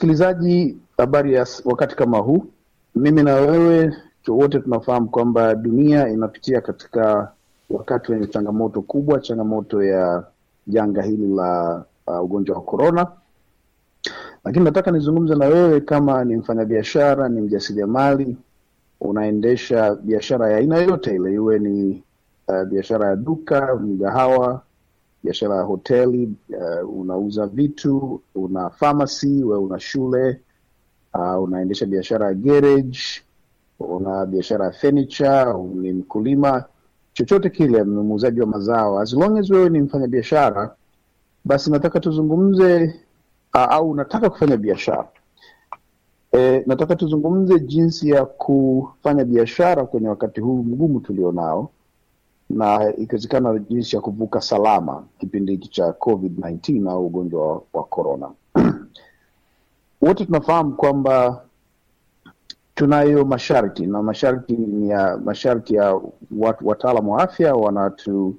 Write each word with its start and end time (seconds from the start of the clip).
msikilizaji, 0.00 0.76
habari 0.98 1.34
ya 1.34 1.46
wakati 1.64 1.96
kama 1.96 2.18
huu. 2.18 2.44
Mimi 2.94 3.22
na 3.22 3.34
wewe 3.34 3.92
wote 4.28 4.58
tunafahamu 4.60 5.08
kwamba 5.08 5.54
dunia 5.54 6.08
inapitia 6.08 6.60
katika 6.60 7.32
wakati 7.70 8.12
wenye 8.12 8.26
changamoto 8.26 8.82
kubwa, 8.82 9.20
changamoto 9.20 9.82
ya 9.82 10.24
janga 10.66 11.02
hili 11.02 11.34
la 11.34 11.84
uh, 12.06 12.20
ugonjwa 12.24 12.56
wa 12.56 12.62
korona. 12.62 13.06
Lakini 14.44 14.64
nataka 14.64 14.90
nizungumze 14.90 15.34
na 15.34 15.46
wewe 15.46 15.80
kama 15.80 16.24
ni 16.24 16.36
mfanyabiashara, 16.36 17.28
ni 17.28 17.40
mjasiriamali, 17.40 18.36
unaendesha 19.00 19.94
biashara 19.94 20.50
ya 20.50 20.56
aina 20.56 20.76
yoyote 20.76 21.14
ile, 21.14 21.32
iwe 21.32 21.58
ni 21.58 22.02
uh, 22.48 22.62
biashara 22.64 23.06
ya 23.08 23.16
duka, 23.16 23.76
mgahawa, 23.76 24.62
biashara 25.24 25.56
ya 25.56 25.62
hoteli, 25.62 26.32
uh, 26.48 26.98
unauza 27.00 27.46
vitu, 27.46 28.20
una 28.34 28.70
pharmacy, 28.70 29.44
we 29.44 29.58
una 29.58 29.78
shule, 29.80 30.40
uh, 31.14 31.42
unaendesha 31.42 31.86
biashara 31.86 32.26
ya 32.26 32.34
garage, 32.34 32.98
una 33.80 34.26
biashara 34.26 34.64
ya 34.64 34.72
furniture, 34.72 35.54
ni 35.74 35.92
mkulima, 35.92 36.64
chochote 37.12 37.50
kile, 37.50 37.84
muuzaji 37.84 38.40
wa 38.40 38.46
mazao, 38.46 39.00
as 39.00 39.12
long 39.12 39.38
as 39.38 39.50
wewe 39.50 39.68
ni 39.68 39.80
mfanyabiashara, 39.80 40.74
basi 41.44 41.70
nataka 41.70 42.00
tuzungumze 42.00 42.84
uh, 43.54 43.72
au 43.72 43.90
unataka 43.90 44.30
kufanya 44.30 44.56
biashara. 44.56 45.08
E, 46.32 46.62
nataka 46.66 46.96
tuzungumze 46.96 47.60
jinsi 47.60 48.08
ya 48.10 48.24
kufanya 48.24 49.24
biashara 49.24 49.86
kwenye 49.86 50.08
wakati 50.08 50.40
huu 50.40 50.62
mgumu 50.62 51.00
tulionao, 51.00 51.70
na 52.50 52.96
ikiwezekana 52.96 53.58
jinsi 53.58 53.96
ya 53.96 54.02
kuvuka 54.02 54.40
salama 54.40 55.04
kipindi 55.18 55.52
hiki 55.52 55.68
cha 55.68 55.86
COVID-19 55.90 56.90
au 56.90 57.06
ugonjwa 57.06 57.62
wa 57.72 57.84
corona. 57.84 58.30
Wote 60.02 60.24
tunafahamu 60.26 60.72
kwamba 60.72 61.44
tunayo 62.74 63.24
masharti 63.24 63.86
na 63.86 64.02
masharti 64.02 64.52
ni 64.56 64.88
ya 64.90 65.18
masharti 65.24 65.74
ya 65.74 66.00
watu 66.38 66.68
wataalamu 66.68 67.12
wa 67.12 67.22
afya 67.22 67.54
wanatu 67.54 68.34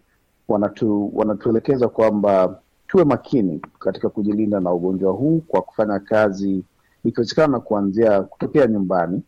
wanatu 0.48 1.12
wanatuelekeza 1.18 1.88
kwamba 1.88 2.60
tuwe 2.88 3.04
makini 3.04 3.62
katika 3.80 4.10
kujilinda 4.10 4.60
na 4.60 4.74
ugonjwa 4.74 5.12
huu 5.12 5.42
kwa 5.48 5.62
kufanya 5.62 6.00
kazi 6.00 6.64
ikiwezekana 7.06 7.60
kuanzia 7.60 8.22
kutokea 8.22 8.68
nyumbani, 8.68 9.22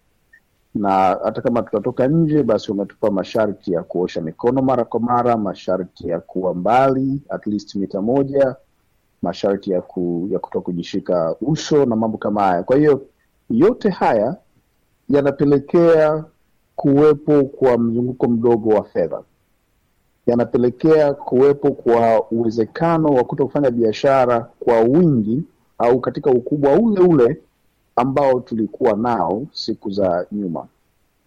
na 0.76 0.90
hata 1.24 1.42
kama 1.42 1.62
tutatoka 1.64 2.08
nje, 2.08 2.44
basi 2.44 2.72
wametupa 2.72 3.12
masharti 3.12 3.72
ya 3.74 3.84
kuosha 3.84 4.22
mikono 4.22 4.62
mara 4.62 4.86
kwa 4.86 5.00
mara, 5.00 5.38
masharti 5.38 6.08
ya 6.10 6.20
kuwa 6.20 6.54
mbali 6.54 7.22
at 7.30 7.48
least 7.48 7.76
mita 7.76 8.02
moja, 8.02 8.56
masharti 9.22 9.72
ya, 9.72 9.82
ku, 9.82 10.28
ya 10.32 10.40
kuto 10.40 10.62
kujishika 10.62 11.36
uso 11.42 11.86
na 11.86 11.96
mambo 11.96 12.18
kama 12.18 12.42
haya. 12.44 12.64
Kwa 12.64 12.78
hiyo 12.78 13.02
yote 13.50 13.90
haya 13.90 14.36
yanapelekea 15.10 16.24
kuwepo 16.76 17.44
kwa 17.44 17.78
mzunguko 17.78 18.28
mdogo 18.28 18.70
wa 18.70 18.84
fedha, 18.84 19.22
yanapelekea 20.28 21.14
kuwepo 21.14 21.72
kwa 21.72 22.32
uwezekano 22.32 23.10
wa 23.10 23.24
kuto 23.24 23.46
kufanya 23.46 23.72
biashara 23.72 24.48
kwa 24.60 24.80
wingi 24.80 25.44
au 25.78 26.00
katika 26.00 26.32
ukubwa 26.32 26.72
ule 26.74 27.00
ule 27.02 27.38
ambao 27.96 28.40
tulikuwa 28.40 28.94
nao 28.98 29.46
siku 29.52 29.92
za 29.92 30.26
nyuma. 30.32 30.68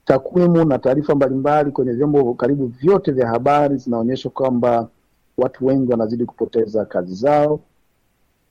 Takwimu 0.05 0.65
na 0.65 0.79
taarifa 0.79 1.15
mbalimbali 1.15 1.71
kwenye 1.71 1.93
vyombo 1.93 2.35
karibu 2.35 2.67
vyote 2.67 3.13
vya 3.13 3.29
habari 3.29 3.77
zinaonyesha 3.77 4.31
kwamba 4.31 4.89
watu 5.39 5.67
wengi 5.67 5.91
wanazidi 5.91 6.25
kupoteza 6.27 6.85
kazi 6.85 7.15
zao, 7.15 7.61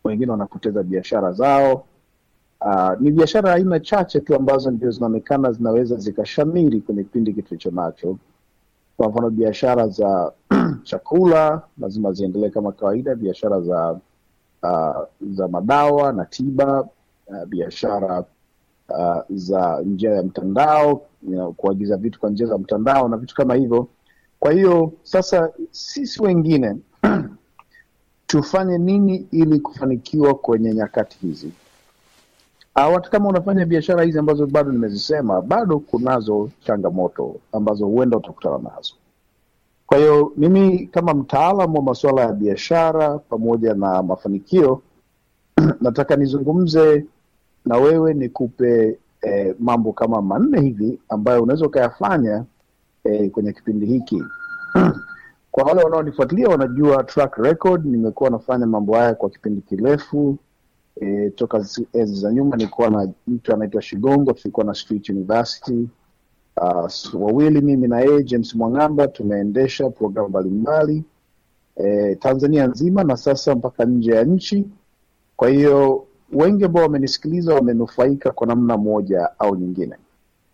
wengine 0.03 0.31
wanapoteza 0.31 0.83
biashara 0.83 1.31
zao. 1.31 1.85
Uh, 2.61 2.91
ni 3.01 3.11
biashara 3.11 3.53
aina 3.53 3.79
chache 3.79 4.19
tu 4.19 4.35
ambazo 4.35 4.71
ndio 4.71 4.91
zinaonekana 4.91 5.51
zinaweza 5.51 5.95
zikashamiri 5.95 6.81
kwenye 6.81 7.03
kipindi 7.03 7.31
hiki 7.31 7.41
tulicho 7.47 7.71
nacho. 7.71 8.17
Kwa 8.97 9.09
mfano, 9.09 9.29
biashara 9.29 9.87
za 9.87 10.31
chakula 10.83 11.61
lazima 11.77 12.11
ziendelee 12.13 12.49
kama 12.49 12.71
kawaida, 12.71 13.15
biashara 13.15 13.61
za 13.61 13.99
uh, 14.63 15.03
za 15.31 15.47
madawa 15.47 16.13
na 16.13 16.25
tiba 16.25 16.87
uh, 17.27 17.45
biashara 17.45 18.23
uh, 18.89 19.21
za 19.29 19.81
njia 19.85 20.11
ya 20.11 20.23
mtandao 20.23 21.01
you 21.23 21.31
know, 21.33 21.53
kuagiza 21.53 21.97
vitu 21.97 22.19
kwa 22.19 22.29
njia 22.29 22.47
za 22.47 22.57
mtandao 22.57 23.07
na 23.07 23.17
vitu 23.17 23.35
kama 23.35 23.55
hivyo. 23.55 23.87
Kwa 24.39 24.51
hiyo 24.51 24.93
sasa 25.03 25.49
sisi 25.71 26.23
wengine 26.23 26.77
tufanye 28.27 28.77
nini 28.77 29.27
ili 29.31 29.59
kufanikiwa 29.59 30.35
kwenye 30.35 30.73
nyakati 30.73 31.17
hizi? 31.21 31.51
Uh, 32.75 32.93
hata 32.93 33.09
kama 33.09 33.29
unafanya 33.29 33.65
biashara 33.65 34.03
hizi 34.03 34.19
ambazo 34.19 34.47
bado 34.47 34.71
nimezisema, 34.71 35.41
bado 35.41 35.79
kunazo 35.79 36.49
changamoto 36.59 37.35
ambazo 37.51 37.85
huenda 37.87 38.17
utakutana 38.17 38.57
nazo. 38.57 38.93
Kwa 39.85 39.97
hiyo 39.97 40.33
mimi 40.37 40.87
kama 40.87 41.13
mtaalamu 41.13 41.75
wa 41.77 41.83
masuala 41.83 42.21
ya 42.21 42.31
biashara 42.33 43.17
pamoja 43.17 43.73
na 43.73 44.03
mafanikio 44.03 44.81
nataka 45.81 46.15
nizungumze 46.15 47.05
na 47.65 47.77
wewe 47.77 48.13
nikupe 48.13 48.99
eh, 49.21 49.55
mambo 49.59 49.93
kama 49.93 50.21
manne 50.21 50.61
hivi 50.61 50.99
ambayo 51.09 51.43
unaweza 51.43 51.65
ukayafanya 51.65 52.43
eh, 53.03 53.31
kwenye 53.31 53.53
kipindi 53.53 53.85
hiki. 53.85 54.23
Kwa 55.51 55.63
wale 55.63 55.83
wanaonifuatilia 55.83 56.47
wanajua 56.47 57.03
track 57.03 57.37
record, 57.37 57.85
nimekuwa 57.85 58.29
nafanya 58.29 58.65
mambo 58.65 58.95
haya 58.95 59.15
kwa 59.15 59.29
kipindi 59.29 59.61
kirefu 59.61 60.37
e, 61.01 61.29
toka 61.29 61.65
enzi 61.93 62.15
za 62.21 62.31
nyuma. 62.33 62.55
Nilikuwa 62.55 62.89
na 62.89 63.09
mtu 63.27 63.53
anaitwa 63.53 63.81
Shigongo, 63.81 64.33
tulikuwa 64.33 64.65
na 64.65 64.73
Street 64.73 65.09
University 65.09 65.87
uh, 66.61 66.89
wawili 67.21 67.61
mimi 67.61 67.87
na 67.87 67.99
yeye 67.99 68.23
James 68.23 68.55
Mwang'amba 68.55 69.07
tumeendesha 69.07 69.89
programu 69.89 70.29
mbalimbali 70.29 71.03
e, 71.75 72.15
Tanzania 72.15 72.67
nzima 72.67 73.03
na 73.03 73.17
sasa 73.17 73.55
mpaka 73.55 73.85
nje 73.85 74.11
ya 74.11 74.23
nchi. 74.23 74.65
Kwa 75.35 75.49
hiyo 75.49 76.07
wengi 76.35 76.65
ambao 76.65 76.83
wamenisikiliza 76.83 77.53
wamenufaika 77.55 78.31
kwa 78.31 78.47
namna 78.47 78.77
moja 78.77 79.29
au 79.39 79.55
nyingine. 79.55 79.95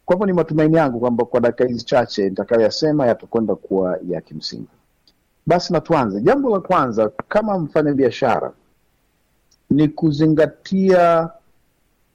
Kwa 0.06 0.16
hivyo 0.16 0.26
ni 0.28 0.34
matumaini 0.34 0.76
yangu 0.78 1.00
kwamba 1.00 1.26
kwa 1.26 1.40
dakika 1.40 1.66
hizi 1.66 1.86
chache 1.86 2.30
nitakayoyasema 2.30 3.08
yatakwenda 3.08 3.56
kuwa 3.56 4.00
ya 4.08 4.22
kimsingi. 4.22 4.68
Basi 5.46 5.74
na 5.74 5.82
tuanze. 5.82 6.22
Jambo 6.22 6.50
la 6.50 6.60
kwanza 6.60 7.10
kama 7.28 7.60
mfanya 7.60 7.94
biashara 7.94 8.52
ni 9.70 9.88
kuzingatia 9.88 11.30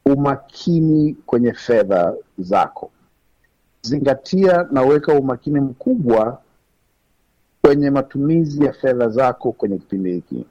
umakini 0.06 1.14
kwenye 1.26 1.52
fedha 1.52 2.14
zako. 2.38 2.90
Zingatia 3.82 4.66
na 4.70 4.82
weka 4.82 5.12
umakini 5.14 5.60
mkubwa 5.60 6.38
kwenye 7.62 7.90
matumizi 7.90 8.64
ya 8.64 8.72
fedha 8.72 9.08
zako 9.08 9.52
kwenye 9.52 9.78
kipindi 9.78 10.12
hiki. 10.12 10.44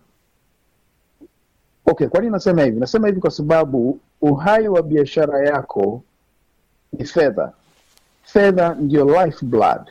Okay, 1.85 2.07
kwa 2.07 2.19
nini 2.19 2.31
nasema 2.31 2.63
hivi? 2.63 2.79
Nasema 2.79 3.07
hivi 3.07 3.19
kwa 3.21 3.31
sababu 3.31 3.99
uhai 4.21 4.67
wa 4.67 4.83
biashara 4.83 5.39
yako 5.47 6.03
ni 6.93 7.05
fedha. 7.05 7.51
Fedha 8.23 8.75
ndiyo 8.79 9.25
lifeblood. 9.25 9.81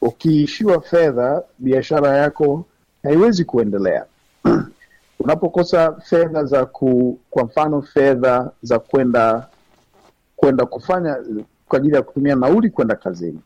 Ukiishiwa 0.00 0.80
fedha, 0.80 1.42
biashara 1.58 2.16
yako 2.16 2.64
haiwezi 3.02 3.44
kuendelea. 3.44 4.04
Unapokosa 5.20 5.92
fedha 5.92 6.44
za 6.44 6.66
ku, 6.66 7.18
kwa 7.30 7.44
mfano 7.44 7.82
fedha 7.82 8.50
za 8.62 8.78
kwenda 8.78 9.46
kwenda 10.36 10.66
kufanya 10.66 11.16
kwa 11.68 11.78
ajili 11.78 11.94
ya 11.96 12.02
kutumia 12.02 12.34
nauli 12.34 12.70
kwenda 12.70 12.94
kazini, 12.96 13.40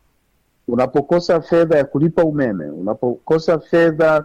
unapokosa 0.69 1.41
fedha 1.41 1.76
ya 1.78 1.84
kulipa 1.84 2.25
umeme, 2.25 2.64
unapokosa 2.70 3.59
fedha 3.59 4.25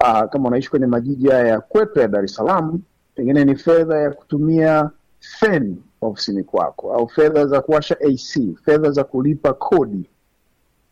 uh, 0.00 0.24
kama 0.30 0.48
unaishi 0.48 0.70
kwenye 0.70 0.86
majiji 0.86 1.28
haya 1.28 1.46
ya 1.48 1.60
kwetu 1.60 1.98
ya 2.00 2.08
Dar 2.08 2.24
es 2.24 2.34
Salaam, 2.34 2.80
pengine 3.14 3.44
ni 3.44 3.56
fedha 3.56 3.98
ya 3.98 4.10
kutumia 4.10 4.90
feni 5.20 5.82
ofisini 6.00 6.44
kwako, 6.44 6.92
au 6.92 7.08
fedha 7.08 7.46
za 7.46 7.60
kuwasha 7.60 7.96
AC, 8.00 8.56
fedha 8.64 8.90
za 8.90 9.04
kulipa 9.04 9.52
kodi, 9.54 10.10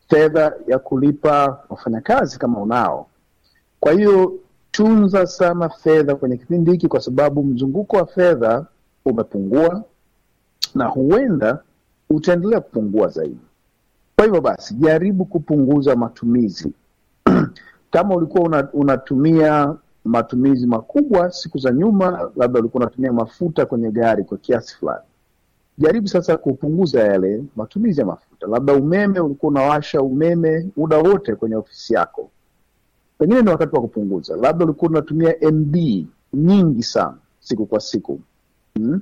fedha 0.08 0.52
ya 0.66 0.78
kulipa 0.78 1.58
wafanyakazi 1.68 2.38
kama 2.38 2.60
unao. 2.60 3.06
Kwa 3.80 3.92
hiyo 3.92 4.32
tunza 4.70 5.26
sana 5.26 5.68
fedha 5.68 6.14
kwenye 6.14 6.36
kipindi 6.36 6.70
hiki, 6.70 6.88
kwa 6.88 7.00
sababu 7.00 7.44
mzunguko 7.44 7.96
wa 7.96 8.06
fedha 8.06 8.66
umepungua 9.04 9.84
na 10.74 10.86
huenda 10.86 11.58
utaendelea 12.10 12.60
kupungua 12.60 13.08
zaidi. 13.08 13.40
Kwa 14.16 14.24
hivyo 14.24 14.40
basi, 14.40 14.74
jaribu 14.74 15.24
kupunguza 15.24 15.96
matumizi 15.96 16.72
kama 17.94 18.14
ulikuwa 18.14 18.44
una, 18.44 18.68
unatumia 18.72 19.74
matumizi 20.04 20.66
makubwa 20.66 21.30
siku 21.30 21.58
za 21.58 21.70
nyuma, 21.72 22.30
labda 22.36 22.60
ulikuwa 22.60 22.82
unatumia 22.82 23.12
mafuta 23.12 23.66
kwenye 23.66 23.90
gari 23.90 24.24
kwa 24.24 24.38
kiasi 24.38 24.76
fulani, 24.76 25.04
jaribu 25.78 26.08
sasa 26.08 26.36
kupunguza 26.36 27.02
yale 27.04 27.44
matumizi 27.56 28.00
ya 28.00 28.06
mafuta. 28.06 28.46
Labda 28.46 28.72
umeme, 28.74 29.20
ulikuwa 29.20 29.50
unawasha 29.50 30.02
umeme 30.02 30.68
muda 30.76 30.98
wote 30.98 31.34
kwenye 31.34 31.56
ofisi 31.56 31.94
yako, 31.94 32.30
pengine 33.18 33.42
ni 33.42 33.48
wakati 33.50 33.74
wa 33.76 33.80
kupunguza. 33.82 34.36
Labda 34.36 34.64
ulikuwa 34.64 34.90
unatumia 34.90 35.34
MB 35.52 35.76
nyingi 36.32 36.82
sana 36.82 37.14
siku 37.40 37.66
kwa 37.66 37.80
siku 37.80 38.20
hmm? 38.74 39.00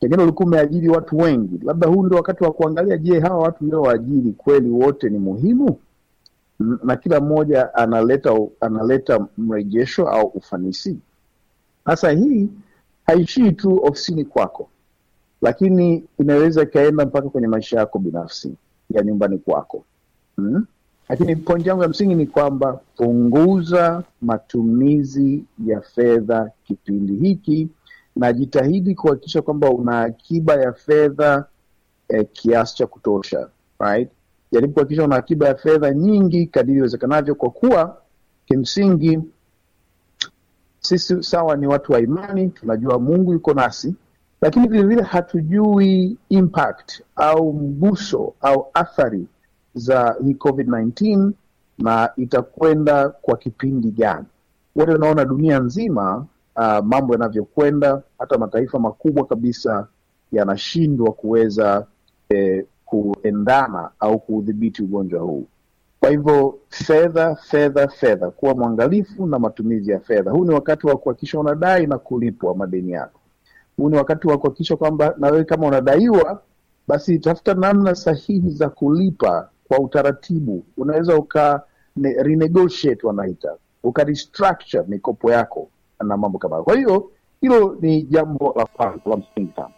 pengine 0.00 0.22
ulikuwa 0.22 0.46
umeajiri 0.46 0.88
watu 0.88 1.18
wengi, 1.18 1.60
labda 1.64 1.86
huu 1.88 2.06
ndio 2.06 2.16
wakati 2.16 2.44
wa 2.44 2.52
kuangalia, 2.52 2.96
je, 2.98 3.20
hawa 3.20 3.38
watu 3.38 3.64
ndio 3.64 3.82
kweli 4.36 4.70
wote 4.70 5.08
ni 5.10 5.18
muhimu 5.18 5.78
na 6.84 6.96
kila 6.96 7.20
mmoja 7.20 7.74
analeta 7.74 8.38
analeta 8.60 9.26
mrejesho 9.38 10.08
au 10.08 10.26
ufanisi. 10.26 10.98
Sasa 11.86 12.10
hii 12.10 12.48
haishii 13.06 13.52
tu 13.52 13.80
ofisini 13.84 14.24
kwako, 14.24 14.68
lakini 15.42 16.04
inaweza 16.18 16.62
ikaenda 16.62 17.06
mpaka 17.06 17.28
kwenye 17.28 17.48
maisha 17.48 17.78
yako 17.78 17.98
binafsi 17.98 18.54
ya 18.90 19.02
nyumbani 19.02 19.38
kwako 19.38 19.84
hmm? 20.36 20.66
Lakini 21.08 21.36
pointi 21.36 21.68
yangu 21.68 21.82
ya 21.82 21.88
msingi 21.88 22.14
ni 22.14 22.26
kwamba 22.26 22.80
punguza 22.96 24.02
matumizi 24.22 25.44
ya 25.66 25.80
fedha 25.80 26.50
kipindi 26.64 27.14
hiki, 27.28 27.68
na 28.16 28.32
jitahidi 28.32 28.94
kuhakikisha 28.94 29.42
kwamba 29.42 29.70
una 29.70 30.00
akiba 30.00 30.54
ya 30.54 30.72
fedha 30.72 31.44
eh, 32.08 32.26
kiasi 32.32 32.76
cha 32.76 32.86
kutosha 32.86 33.48
right? 33.80 34.10
Jaribu 34.54 34.72
kuhakikisha 34.72 35.04
una 35.04 35.16
akiba 35.16 35.48
ya 35.48 35.54
fedha 35.54 35.90
nyingi 35.94 36.46
kadiri 36.46 36.78
iwezekanavyo, 36.78 37.34
kwa 37.34 37.50
kuwa 37.50 37.96
kimsingi 38.46 39.20
sisi 40.80 41.22
sawa 41.22 41.56
ni 41.56 41.66
watu 41.66 41.92
wa 41.92 42.00
imani, 42.00 42.48
tunajua 42.48 42.98
Mungu 42.98 43.32
yuko 43.32 43.54
nasi, 43.54 43.94
lakini 44.40 44.68
vilevile 44.68 45.02
hatujui 45.02 46.16
impact 46.28 47.02
au 47.16 47.52
mguso 47.52 48.34
au 48.40 48.66
athari 48.74 49.26
za 49.74 50.16
hii 50.24 50.34
COVID-19 50.34 51.30
na 51.78 52.10
itakwenda 52.16 53.08
kwa 53.08 53.36
kipindi 53.36 53.90
gani. 53.90 54.26
Wote 54.76 54.92
tunaona 54.92 55.24
dunia 55.24 55.58
nzima 55.58 56.26
uh, 56.56 56.78
mambo 56.84 57.12
yanavyokwenda, 57.12 58.02
hata 58.18 58.38
mataifa 58.38 58.78
makubwa 58.78 59.26
kabisa 59.26 59.86
yanashindwa 60.32 61.12
kuweza 61.12 61.86
eh, 62.28 62.64
kuendana 62.84 63.90
au 64.00 64.18
kuudhibiti 64.18 64.82
ugonjwa 64.82 65.20
huu. 65.20 65.46
Kwa 66.00 66.10
hivyo 66.10 66.58
fedha, 66.68 67.34
fedha, 67.36 67.88
fedha, 67.88 68.30
kuwa 68.30 68.54
mwangalifu 68.54 69.26
na 69.26 69.38
matumizi 69.38 69.90
ya 69.90 70.00
fedha. 70.00 70.30
Huu 70.30 70.44
ni 70.44 70.50
wakati 70.54 70.86
wa 70.86 70.96
kuhakikisha 70.96 71.40
unadai 71.40 71.86
na 71.86 71.98
kulipwa 71.98 72.54
madeni 72.54 72.92
yako. 72.92 73.20
Huu 73.76 73.88
ni 73.90 73.96
wakati 73.96 74.28
wa 74.28 74.38
kuhakikisha 74.38 74.76
kwamba 74.76 75.14
na 75.18 75.30
wewe 75.30 75.44
kama 75.44 75.66
unadaiwa, 75.66 76.42
basi 76.88 77.18
tafuta 77.18 77.54
namna 77.54 77.94
sahihi 77.94 78.50
za 78.50 78.68
kulipa 78.68 79.48
kwa 79.68 79.78
utaratibu. 79.78 80.64
Unaweza 80.76 81.16
uka 81.16 81.62
ne, 81.96 82.12
renegotiate 82.22 83.06
wanaita, 83.06 83.56
uka 83.82 84.04
restructure 84.04 84.84
mikopo 84.88 85.32
yako 85.32 85.68
na 86.04 86.16
mambo 86.16 86.38
kama 86.38 86.54
hayo. 86.56 86.64
Kwa 86.64 86.76
hiyo 86.76 87.10
hilo 87.40 87.76
ni 87.80 88.02
jambo 88.02 88.54
la 88.56 88.66
kwanza 88.66 89.00
la 89.10 89.16
msingi 89.16 89.52
sana. 89.56 89.70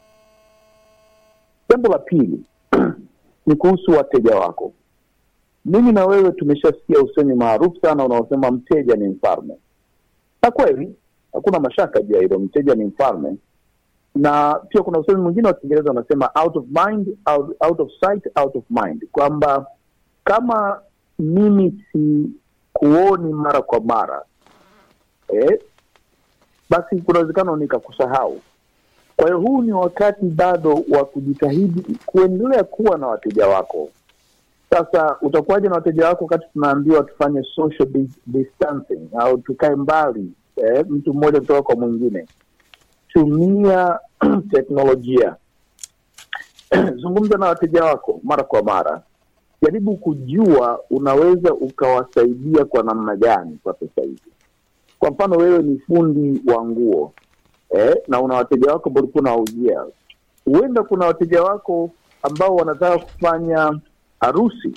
Jambo 1.71 1.89
la 1.89 1.99
pili 1.99 2.45
ni 3.47 3.55
kuhusu 3.57 3.91
wateja 3.91 4.37
wako. 4.37 4.73
Mimi 5.65 5.93
na 5.93 6.07
wewe 6.07 6.33
tumeshasikia 6.33 7.01
usemi 7.03 7.35
maarufu 7.35 7.81
sana 7.83 8.05
unaosema 8.05 8.51
mteja 8.51 8.95
ni 8.97 9.09
mfalme, 9.09 9.55
na 10.43 10.51
kweli 10.51 10.95
hakuna 11.33 11.61
mashaka 11.61 12.03
juu 12.03 12.15
ya 12.15 12.21
hilo, 12.21 12.39
mteja 12.39 12.75
ni 12.75 12.85
mfalme. 12.85 13.37
Na 14.15 14.55
pia 14.69 14.83
kuna 14.83 14.99
usemi 14.99 15.21
mwingine 15.21 15.49
wa 15.49 15.55
Kiingereza 15.55 15.91
unasema 15.91 16.31
out 16.45 16.57
of 16.57 16.65
mind, 16.87 17.09
out, 17.27 17.57
out 17.61 17.81
of 17.81 17.91
sight, 18.01 18.25
out 18.37 18.57
of 18.57 18.65
mind, 18.71 19.07
kwamba 19.13 19.67
kama 20.25 20.81
mimi 21.19 21.85
sikuoni 21.93 23.33
mara 23.33 23.63
kwa 23.63 23.81
mara 23.81 24.23
eh, 25.29 25.61
basi 26.71 27.01
kuna 27.03 27.19
uwezekano 27.19 27.57
nikakusahau. 27.57 28.41
Kwa 29.17 29.25
hiyo 29.27 29.39
huu 29.41 29.63
ni 29.63 29.73
wakati 29.73 30.27
bado 30.27 30.83
wa 30.91 31.05
kujitahidi 31.05 31.97
kuendelea 32.07 32.65
kuwa 32.65 32.99
na 32.99 33.07
wateja 33.07 33.47
wako. 33.47 33.89
Sasa 34.71 35.17
utakuwaje 35.21 35.69
na 35.69 35.75
wateja 35.75 36.09
wako 36.09 36.25
wakati 36.25 36.47
tunaambiwa 36.53 37.03
tufanye 37.03 37.43
social 37.55 37.89
distancing 38.27 39.09
au 39.19 39.39
tukae 39.39 39.77
mbali 39.77 40.33
eh, 40.57 40.87
mtu 40.89 41.15
mmoja 41.15 41.41
kutoka 41.41 41.63
kwa 41.63 41.77
mwingine? 41.77 42.27
Tumia 43.09 43.99
teknolojia, 44.53 45.37
zungumza 47.03 47.39
na 47.39 47.47
wateja 47.47 47.85
wako 47.85 48.21
mara 48.23 48.43
kwa 48.45 48.63
mara, 48.63 49.03
jaribu 49.63 49.97
kujua 49.97 50.81
unaweza 50.91 51.55
ukawasaidia 51.55 52.65
kwa 52.65 52.83
namna 52.83 53.17
gani 53.17 53.59
kwa 53.63 53.73
sasa 53.75 54.03
hivi. 54.03 54.21
Kwa 54.99 55.11
mfano 55.11 55.37
wewe 55.37 55.63
ni 55.63 55.79
fundi 55.79 56.53
wa 56.53 56.65
nguo 56.65 57.13
eh, 57.71 57.95
na 58.09 58.21
una 58.21 58.35
wateja 58.35 58.73
wako 58.73 58.89
ambao 58.89 59.03
ulikuwa 59.03 59.23
unawauzia, 59.23 59.85
huenda 60.45 60.83
kuna 60.83 61.07
wateja 61.07 61.43
wako 61.43 61.91
ambao 62.23 62.57
wanataka 62.57 62.99
kufanya 62.99 63.79
harusi 64.21 64.75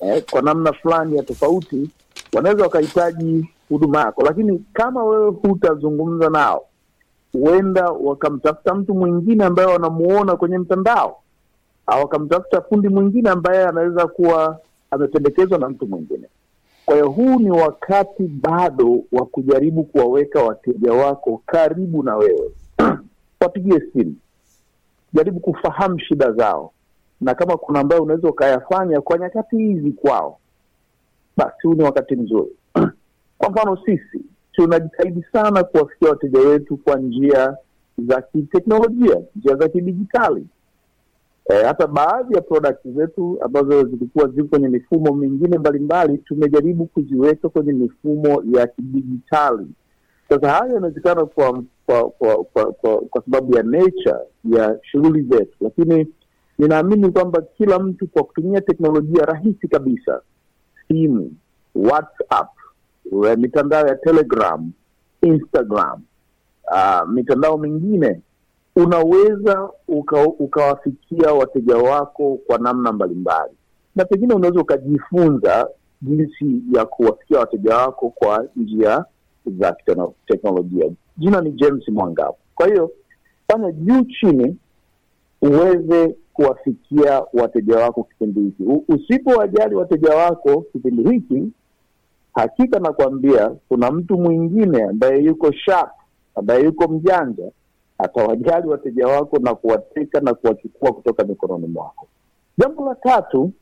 eh, 0.00 0.24
kwa 0.30 0.42
namna 0.42 0.72
fulani 0.72 1.16
ya 1.16 1.22
tofauti, 1.22 1.90
wanaweza 2.32 2.62
wakahitaji 2.62 3.48
huduma 3.68 4.00
yako, 4.00 4.22
lakini 4.22 4.64
kama 4.72 5.04
wewe 5.04 5.30
hutazungumza 5.30 6.30
nao, 6.30 6.64
huenda 7.32 7.90
wakamtafuta 7.90 8.74
mtu 8.74 8.94
mwingine 8.94 9.44
ambaye 9.44 9.68
wanamuona 9.68 10.36
kwenye 10.36 10.58
mtandao, 10.58 11.18
au 11.86 12.00
wakamtafuta 12.02 12.60
fundi 12.60 12.88
mwingine 12.88 13.30
ambaye 13.30 13.64
anaweza 13.66 14.06
kuwa 14.06 14.58
amependekezwa 14.90 15.58
na 15.58 15.68
mtu 15.68 15.86
mwingine. 15.86 16.28
Kwa 16.86 16.94
hiyo 16.94 17.08
huu 17.10 17.38
ni 17.40 17.50
wakati 17.50 18.22
bado 18.22 18.98
wa 19.12 19.26
kujaribu 19.26 19.84
kuwaweka 19.84 20.42
wateja 20.42 20.92
wako 20.92 21.42
karibu 21.46 22.02
na 22.02 22.16
wewe. 22.16 22.50
Wapigie 23.40 23.82
simu, 23.92 24.16
jaribu 25.12 25.40
kufahamu 25.40 25.98
shida 25.98 26.32
zao, 26.32 26.72
na 27.20 27.34
kama 27.34 27.56
kuna 27.56 27.80
ambayo 27.80 28.02
unaweza 28.02 28.28
ukayafanya 28.28 29.00
kwa 29.00 29.18
nyakati 29.18 29.56
hizi 29.56 29.92
kwao, 29.92 30.38
basi 31.36 31.56
huu 31.66 31.74
ni 31.74 31.82
wakati 31.82 32.16
mzuri. 32.16 32.50
Kwa 33.38 33.50
mfano 33.50 33.76
sisi 33.84 34.20
tunajitahidi 34.52 35.24
sana 35.32 35.64
kuwafikia 35.64 36.08
wateja 36.10 36.38
wetu 36.40 36.76
kwa 36.76 36.96
njia 36.96 37.56
za 37.98 38.22
kiteknolojia, 38.22 39.16
njia 39.36 39.56
za 39.56 39.68
kidijitali. 39.68 40.46
E, 41.50 41.62
hata 41.64 41.86
baadhi 41.86 42.34
ya 42.34 42.40
products 42.40 42.88
zetu 42.96 43.38
ambazo 43.40 43.84
zilikuwa 43.84 44.28
ziko 44.28 44.48
kwenye 44.48 44.68
mifumo 44.68 45.14
mingine 45.14 45.58
mbalimbali 45.58 46.18
tumejaribu 46.18 46.86
kuziweka 46.86 47.48
kwenye 47.48 47.72
mifumo 47.72 48.42
ya 48.58 48.66
kidijitali. 48.66 49.66
Sasa 50.28 50.50
hayo 50.50 50.74
yanawezekana 50.74 51.26
kwa 51.26 51.62
kwa, 51.86 52.10
kwa, 52.10 52.44
kwa, 52.44 52.72
kwa 52.72 53.00
kwa 53.00 53.22
sababu 53.24 53.56
ya 53.56 53.62
nature 53.62 54.18
ya 54.44 54.78
shughuli 54.82 55.22
zetu, 55.22 55.56
lakini 55.60 56.06
ninaamini 56.58 57.10
kwamba 57.10 57.42
kila 57.42 57.78
mtu 57.78 58.06
kwa 58.06 58.22
kutumia 58.24 58.60
teknolojia 58.60 59.24
rahisi 59.24 59.68
kabisa, 59.68 60.20
simu, 60.88 61.32
WhatsApp, 61.74 62.48
eh, 63.26 63.38
mitandao 63.38 63.86
ya 63.88 63.94
Telegram, 63.94 64.72
Instagram, 65.22 66.02
uh, 66.72 67.08
mitandao 67.10 67.58
mingine 67.58 68.20
unaweza 68.76 69.70
uka, 69.88 70.22
ukawafikia 70.28 71.32
wateja 71.32 71.76
wako 71.76 72.38
kwa 72.46 72.58
namna 72.58 72.92
mbalimbali, 72.92 73.52
na 73.96 74.04
pengine 74.04 74.34
unaweza 74.34 74.60
ukajifunza 74.60 75.68
jinsi 76.02 76.62
ya 76.74 76.84
kuwafikia 76.84 77.38
wateja 77.38 77.76
wako 77.76 78.10
kwa 78.10 78.46
njia 78.56 79.04
za 79.46 79.76
teknolojia. 80.26 80.90
Jina 81.16 81.40
ni 81.40 81.50
James 81.52 81.88
mwangapo 81.88 82.38
Kwa 82.54 82.66
hiyo 82.66 82.90
fanya 83.52 83.72
juu 83.72 84.02
chini 84.04 84.56
uweze 85.42 86.14
kuwafikia 86.32 87.22
wateja 87.32 87.76
wako 87.76 88.02
kipindi 88.04 88.40
hiki. 88.40 88.62
Usipowajali 88.88 89.74
wateja 89.74 90.14
wako 90.16 90.60
kipindi 90.72 91.10
hiki, 91.10 91.52
hakika 92.34 92.78
nakwambia 92.80 93.48
kuna 93.68 93.90
mtu 93.90 94.18
mwingine 94.18 94.82
ambaye 94.84 95.22
yuko 95.22 95.52
sharp, 95.52 95.90
ambaye 96.34 96.64
yuko 96.64 96.88
mjanja 96.88 97.50
atawajali 97.98 98.68
wateja 98.68 99.08
wako 99.08 99.38
na 99.38 99.54
kuwateka 99.54 100.20
na 100.20 100.34
kuwachukua 100.34 100.92
kutoka 100.92 101.24
mikononi 101.24 101.66
mwako. 101.66 102.06
Jambo 102.58 102.84
la 102.88 102.94
tatu 102.94 103.52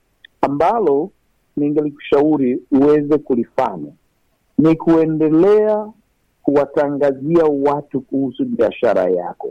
ambalo 0.40 1.10
ningelikushauri 1.56 2.62
uweze 2.72 3.18
kulifanya 3.18 3.92
ni 4.58 4.76
kuendelea 4.76 5.88
kuwatangazia 6.42 7.44
watu 7.44 8.00
kuhusu 8.00 8.44
biashara 8.44 9.02
yako. 9.10 9.48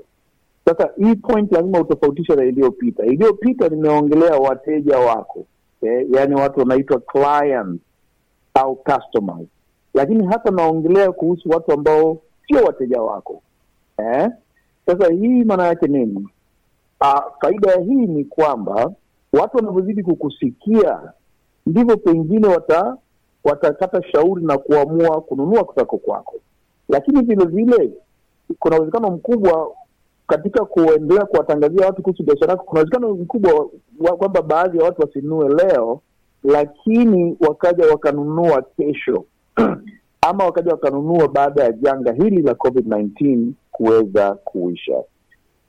Sasa 0.66 0.90
hii 0.98 1.16
point 1.16 1.52
lazima 1.52 1.80
utofautisha 1.80 2.36
na 2.36 2.44
iliyopita. 2.46 3.06
Iliyopita 3.06 3.68
nimeongelea 3.70 4.36
wateja 4.38 5.00
wako 5.00 5.46
eh, 5.82 6.08
yaani 6.12 6.36
watu 6.36 6.60
wanaitwa 6.60 7.00
clients 7.00 7.82
au 8.54 8.76
customers, 8.76 9.48
lakini 9.94 10.26
hata 10.28 10.52
naongelea 10.52 11.12
kuhusu 11.12 11.50
watu 11.50 11.72
ambao 11.72 12.18
sio 12.48 12.64
wateja 12.64 13.02
wako 13.02 13.42
eh? 13.98 14.30
Sasa 14.89 15.12
hii 15.13 15.43
maana 15.43 15.67
yake 15.67 15.88
nini? 15.88 16.27
Ah, 17.00 17.22
faida 17.41 17.72
ya 17.72 17.81
hii 17.81 18.08
ni 18.08 18.25
kwamba 18.25 18.91
watu 19.34 19.58
wanavyozidi 19.58 20.03
kukusikia 20.03 21.00
ndivyo 21.65 21.98
pengine 21.98 22.48
wata 22.48 22.98
watakata 23.43 24.03
shauri 24.03 24.46
na 24.46 24.58
kuamua 24.58 25.22
kununua 25.22 25.63
kutako 25.63 25.98
kwako, 25.98 26.36
lakini 26.89 27.22
vile 27.22 27.46
vile 27.46 27.91
kuna 28.60 28.77
uwezekano 28.77 29.10
mkubwa 29.12 29.72
katika 30.27 30.65
kuendelea 30.65 31.25
kuwatangazia 31.25 31.86
watu 31.86 32.01
kuhusu 32.01 32.24
biashara 32.24 32.51
yako, 32.51 32.63
kuna 32.63 32.81
uwezekano 32.81 33.13
mkubwa 33.13 33.69
kwamba 34.17 34.41
baadhi 34.41 34.77
ya 34.77 34.84
watu 34.84 35.01
wasinunue 35.01 35.50
leo, 35.50 36.01
lakini 36.43 37.38
wakaja 37.48 37.86
wakanunua 37.88 38.62
kesho 38.77 39.25
ama 40.22 40.46
wakaja 40.46 40.72
wakanunua 40.72 41.28
baada 41.28 41.64
ya 41.64 41.72
janga 41.72 42.12
hili 42.14 42.42
la 42.42 42.52
COVID-19 42.54 43.48
kuweza 43.72 44.34
kuisha. 44.36 45.04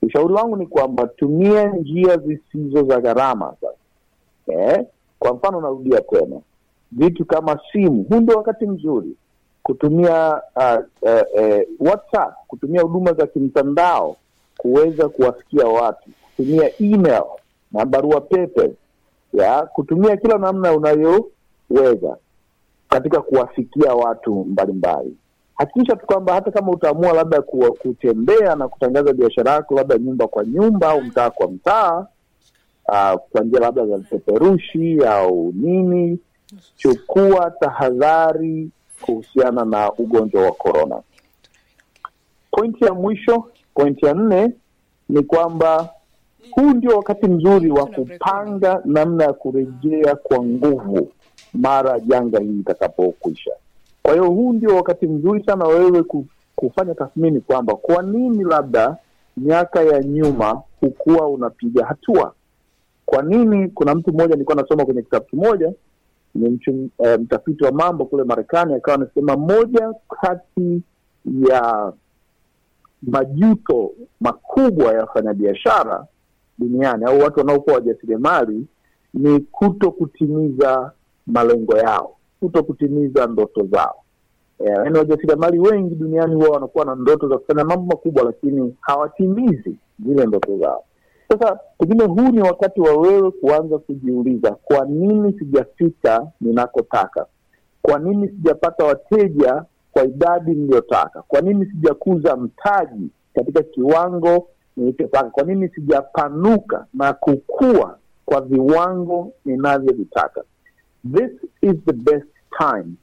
Ushauri 0.01 0.33
wangu 0.33 0.55
ni 0.57 0.67
kwamba 0.67 1.07
tumia 1.07 1.67
njia 1.67 2.17
zisizo 2.17 2.83
za 2.83 3.01
gharama 3.01 3.53
sasa. 3.61 3.73
Eh, 4.47 4.85
kwa 5.19 5.33
mfano 5.33 5.61
narudia 5.61 6.01
tena, 6.01 6.39
vitu 6.91 7.25
kama 7.25 7.59
simu, 7.71 8.03
huu 8.09 8.19
ndio 8.19 8.37
wakati 8.37 8.65
mzuri 8.67 9.15
kutumia 9.63 10.41
uh, 10.55 10.79
uh, 11.01 11.41
uh, 11.43 11.87
WhatsApp, 11.87 12.33
kutumia 12.47 12.81
huduma 12.81 13.13
za 13.13 13.27
kimtandao 13.27 14.15
kuweza 14.57 15.09
kuwafikia 15.09 15.65
watu, 15.67 16.09
kutumia 16.35 16.71
email 16.79 17.23
na 17.71 17.85
barua 17.85 18.21
pepe 18.21 18.71
ya 19.33 19.61
kutumia 19.61 20.17
kila 20.17 20.37
namna 20.37 20.73
unayoweza 20.73 22.17
katika 22.91 23.21
kuwafikia 23.21 23.93
watu 23.93 24.35
mbalimbali. 24.45 25.15
Hakikisha 25.55 25.95
tu 25.95 26.05
kwamba 26.05 26.33
hata 26.33 26.51
kama 26.51 26.71
utaamua 26.71 27.13
labda 27.13 27.41
kutembea 27.81 28.55
na 28.55 28.67
kutangaza 28.67 29.13
biashara 29.13 29.51
yako 29.51 29.75
labda 29.75 29.97
nyumba 29.97 30.27
kwa 30.27 30.45
nyumba 30.45 30.89
au 30.89 31.01
mtaa 31.01 31.29
kwa 31.29 31.51
mtaa, 31.51 31.99
uh, 32.87 33.19
kwa 33.31 33.41
njia 33.43 33.59
labda 33.59 33.85
za 33.85 33.97
vipeperushi 33.97 34.97
au 35.05 35.51
nini, 35.55 36.19
chukua 36.75 37.51
tahadhari 37.51 38.69
kuhusiana 39.01 39.65
na 39.65 39.91
ugonjwa 39.93 40.41
wa 40.43 40.51
korona. 40.51 41.01
Pointi 42.51 42.85
ya 42.85 42.93
mwisho, 42.93 43.45
pointi 43.73 44.05
ya 44.05 44.13
nne 44.13 44.51
ni 45.09 45.23
kwamba 45.23 45.89
huu 46.51 46.69
ndio 46.73 46.97
wakati 46.97 47.27
mzuri 47.27 47.71
wa 47.71 47.85
kupanga 47.85 48.81
namna 48.85 49.23
ya 49.23 49.33
kurejea 49.33 50.15
kwa 50.15 50.43
nguvu 50.43 51.11
mara 51.53 51.99
janga 51.99 52.39
hili 52.39 52.51
litakapokwisha. 52.53 53.51
Kwa 54.03 54.13
hiyo 54.13 54.25
huu 54.29 54.53
ndio 54.53 54.75
wakati 54.75 55.07
mzuri 55.07 55.43
sana 55.45 55.65
wewe 55.65 56.03
kufanya 56.55 56.95
tathmini 56.95 57.39
kwamba 57.41 57.75
kwa 57.75 58.03
nini 58.03 58.43
labda 58.43 58.97
miaka 59.37 59.81
ya 59.83 60.03
nyuma 60.03 60.61
hukuwa 60.81 61.27
unapiga 61.27 61.85
hatua. 61.85 62.33
Kwa 63.05 63.23
nini? 63.23 63.69
Kuna 63.69 63.95
mtu 63.95 64.13
mmoja 64.13 64.33
nilikuwa 64.35 64.55
nasoma 64.55 64.85
kwenye 64.85 65.01
kitabu 65.01 65.25
kimoja, 65.25 65.73
ni 66.35 66.49
mchum, 66.49 66.89
eh, 67.03 67.19
mtafiti 67.19 67.63
wa 67.63 67.71
mambo 67.71 68.05
kule 68.05 68.23
Marekani, 68.23 68.73
akawa 68.73 68.95
anasema 68.97 69.37
moja 69.37 69.93
kati 70.21 70.81
ya 71.49 71.93
majuto 73.01 73.91
makubwa 74.19 74.93
ya 74.93 74.99
wafanyabiashara 75.01 76.05
duniani 76.57 77.05
au 77.05 77.19
watu 77.19 77.39
wanaokuwa 77.39 77.75
wajasiriamali 77.75 78.65
ni 79.13 79.39
kuto 79.39 79.91
kutimiza 79.91 80.91
malengo 81.31 81.77
yao, 81.77 82.15
kuto 82.39 82.63
kutimiza 82.63 83.27
ndoto 83.27 83.63
zao. 83.71 83.95
Yaani 84.65 84.97
wajasiriamali 84.97 85.59
wengi 85.59 85.95
duniani 85.95 86.35
huwa 86.35 86.49
wanakuwa 86.49 86.85
na 86.85 86.95
ndoto 86.95 87.27
za 87.29 87.37
kufanya 87.37 87.65
mambo 87.65 87.85
makubwa, 87.85 88.23
lakini 88.23 88.75
hawatimizi 88.81 89.75
zile 90.05 90.25
ndoto 90.25 90.57
zao. 90.57 90.83
Sasa 91.29 91.59
pengine 91.79 92.03
huu 92.05 92.27
ni 92.31 92.41
wakati 92.41 92.81
wa 92.81 92.97
wewe 92.97 93.31
kuanza 93.31 93.77
kujiuliza, 93.77 94.51
kwa 94.51 94.85
nini 94.85 95.33
sijafika 95.39 96.27
ninakotaka? 96.41 97.25
Kwa 97.81 97.99
nini 97.99 98.27
sijapata 98.27 98.85
wateja 98.85 99.63
kwa 99.91 100.03
idadi 100.03 100.51
niliyotaka? 100.51 101.21
Kwa 101.27 101.41
nini 101.41 101.65
sijakuza 101.65 102.35
mtaji 102.37 103.09
katika 103.33 103.63
kiwango 103.63 104.47
nilichotaka? 104.77 105.29
Kwa 105.29 105.43
nini 105.43 105.69
sijapanuka 105.69 106.85
na 106.93 107.13
kukua 107.13 107.97
kwa 108.25 108.41
viwango 108.41 109.31
ninavyovitaka? 109.45 110.43
This 111.03 111.31
is 111.61 111.75
the 111.85 111.93
best 111.93 112.27
time 112.57 112.93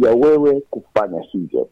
ya 0.00 0.10
wewe 0.10 0.60
kufanya 0.70 1.20
hivyo. 1.20 1.68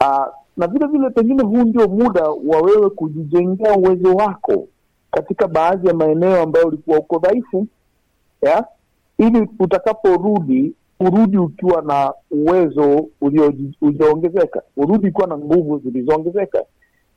Uh, 0.00 0.26
na 0.56 0.66
vile 0.66 0.86
vile 0.86 1.10
pengine 1.10 1.42
huu 1.42 1.64
ndio 1.64 1.88
muda 1.88 2.22
wa 2.30 2.60
wewe 2.62 2.90
kujijengea 2.90 3.74
uwezo 3.74 4.14
wako 4.14 4.68
katika 5.10 5.48
baadhi 5.48 5.86
ya 5.88 5.94
maeneo 5.94 6.42
ambayo 6.42 6.66
ulikuwa 6.66 6.98
uko 6.98 7.18
dhaifu, 7.18 7.66
ili 9.18 9.48
utakaporudi 9.58 10.74
urudi 11.00 11.38
ukiwa 11.38 11.82
na 11.82 12.12
uwezo 12.30 13.06
ulioongezeka, 13.80 14.62
urudi 14.76 15.08
ukiwa 15.08 15.26
na 15.26 15.38
nguvu 15.38 15.78
zilizoongezeka. 15.78 16.64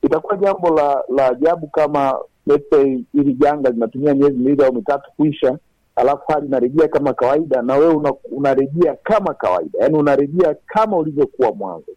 Itakuwa 0.02 0.36
jambo 0.36 0.70
la 0.70 1.04
la 1.16 1.26
ajabu 1.26 1.66
kama 1.66 2.18
let's 2.46 2.70
say 2.70 2.98
hili 3.12 3.34
janga 3.34 3.70
linatumia 3.70 4.14
miezi 4.14 4.38
miwili 4.38 4.64
au 4.64 4.72
mitatu 4.74 5.10
kuisha, 5.16 5.58
alafu 5.96 6.22
hali 6.32 6.46
inarejea 6.46 6.88
kama 6.88 7.12
kawaida 7.14 7.62
na 7.62 7.76
wewe 7.76 7.94
una, 7.94 8.14
unarejea 8.30 8.96
kama 9.02 9.34
kawaida, 9.34 9.78
yaani 9.78 9.96
unarejea 9.98 10.56
kama 10.66 10.96
ulivyokuwa 10.96 11.52
mwanzo. 11.52 11.92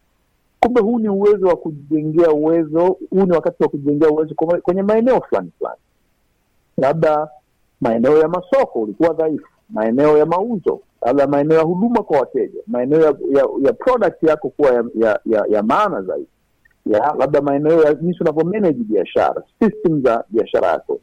Kumbe 0.60 0.80
huu 0.80 0.98
ni 0.98 1.08
uwezo 1.08 1.46
wa 1.46 1.56
kujijengea 1.56 2.30
uwezo, 2.30 2.86
huu 3.10 3.24
ni 3.26 3.32
wakati 3.32 3.62
wa 3.62 3.68
kujijengea 3.68 4.08
uwezo 4.10 4.34
kwenye 4.34 4.82
maeneo 4.82 5.20
fulani 5.20 5.50
fulani, 5.58 5.80
labda 6.76 7.28
maeneo 7.80 8.18
ya 8.18 8.28
masoko 8.28 8.80
ulikuwa 8.82 9.12
dhaifu, 9.12 9.48
maeneo 9.70 10.18
ya 10.18 10.26
mauzo, 10.26 10.80
labda 11.02 11.26
maeneo 11.26 11.58
ya 11.58 11.64
huduma 11.64 12.02
kwa 12.02 12.18
wateja, 12.20 12.60
maeneo 12.66 13.00
ya, 13.00 13.14
ya, 13.32 13.48
ya 13.62 13.72
product 13.72 14.22
yako 14.22 14.48
kuwa 14.50 14.70
ya, 14.70 14.84
ya, 14.94 15.20
ya, 15.26 15.44
ya 15.48 15.62
maana 15.62 16.02
zaidi 16.02 16.28
ya 16.86 17.14
labda 17.18 17.40
maeneo 17.40 17.82
ya 17.82 17.94
jinsi 17.94 18.18
unavyomanage 18.20 18.78
biashara, 18.84 19.42
system 19.60 20.02
za 20.02 20.24
biashara 20.28 20.68
yako. 20.68 21.00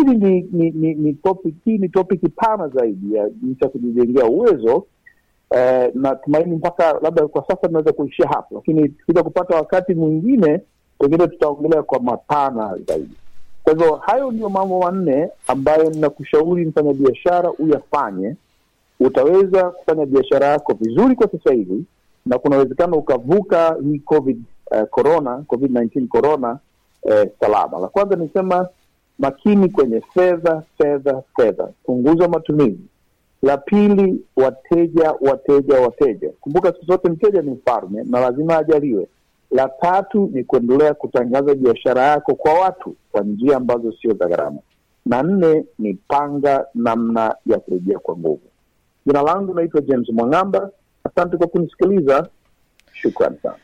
Hili 0.00 0.16
ni 0.16 0.48
ni 0.52 0.70
ni, 0.70 0.94
ni 0.94 1.12
topic 1.12 1.54
hii 1.64 1.78
ni 1.78 1.88
topic 1.88 2.20
pana 2.36 2.68
zaidi 2.68 3.14
ya 3.14 3.30
jinsi 3.30 3.64
ya 3.64 3.70
kujijengea 3.70 4.24
uwezo 4.26 4.86
eh, 5.56 5.90
na 5.94 6.14
tumaini 6.14 6.56
mpaka 6.56 6.92
labda 7.02 7.28
kwa 7.28 7.42
sasa 7.46 7.66
tunaweza 7.66 7.92
kuishia 7.92 8.28
hapo, 8.28 8.54
lakini 8.54 8.88
tukija 8.88 9.22
kupata 9.22 9.56
wakati 9.56 9.94
mwingine 9.94 10.60
pengine 10.98 11.26
tutaongelea 11.28 11.82
kwa 11.82 12.00
mapana 12.00 12.78
zaidi. 12.88 13.14
Kwa 13.62 13.72
hivyo 13.72 13.94
hayo 13.96 14.30
ndio 14.30 14.48
mambo 14.48 14.80
manne 14.80 15.28
ambayo 15.48 15.90
ninakushauri 15.90 16.66
mfanyabiashara 16.66 17.52
uyafanye. 17.52 18.36
Utaweza 19.00 19.70
kufanya 19.70 20.06
biashara 20.06 20.46
yako 20.46 20.74
vizuri 20.80 21.14
kwa 21.14 21.28
sasa 21.28 21.52
hivi, 21.54 21.84
na 22.26 22.38
kuna 22.38 22.56
uwezekano 22.56 22.96
ukavuka 22.96 23.76
hii 23.82 23.98
covid 23.98 24.42
uh, 24.70 24.82
corona 24.88 25.44
covid 25.46 25.70
19 25.72 26.08
corona 26.08 26.58
eh, 27.02 27.28
salama. 27.40 27.78
La 27.78 27.88
kwanza 27.88 28.16
nisema 28.16 28.68
makini 29.20 29.68
kwenye 29.68 30.00
fedha, 30.00 30.62
fedha, 30.78 31.22
fedha, 31.36 31.68
punguza 31.84 32.28
matumizi. 32.28 32.80
La 33.42 33.56
pili, 33.56 34.20
wateja, 34.36 35.14
wateja, 35.20 35.80
wateja. 35.80 36.30
Kumbuka 36.40 36.72
siku 36.72 36.84
zote 36.86 37.08
mteja 37.08 37.42
ni 37.42 37.50
mfalme 37.50 38.04
na 38.04 38.20
lazima 38.20 38.56
ajaliwe. 38.58 39.08
La 39.50 39.68
tatu 39.68 40.30
ni 40.32 40.44
kuendelea 40.44 40.94
kutangaza 40.94 41.54
biashara 41.54 42.02
yako 42.02 42.34
kwa 42.34 42.52
watu 42.54 42.96
kwa 43.12 43.22
njia 43.22 43.56
ambazo 43.56 43.92
sio 43.92 44.14
za 44.14 44.26
gharama, 44.28 44.58
na 45.06 45.22
nne 45.22 45.64
ni 45.78 45.94
panga 45.94 46.66
namna 46.74 47.34
ya 47.46 47.58
kurejea 47.58 47.98
kwa 47.98 48.16
nguvu. 48.16 48.42
Jina 49.06 49.22
langu 49.22 49.54
naitwa 49.54 49.80
James 49.80 50.08
Mwang'amba. 50.12 50.70
Asante 51.04 51.36
kwa 51.36 51.46
kunisikiliza, 51.46 52.28
shukrani 52.92 53.36
sana. 53.42 53.54